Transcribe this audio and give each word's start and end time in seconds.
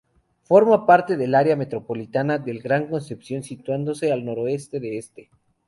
Forma 0.45 0.87
parte 0.87 1.15
del 1.15 1.35
área 1.35 1.55
metropolitana 1.55 2.39
del 2.39 2.63
Gran 2.63 2.87
Concepción, 2.87 3.43
situándose 3.43 4.11
al 4.11 4.25
noroeste 4.25 4.79
de 4.79 4.97
este. 4.97 5.29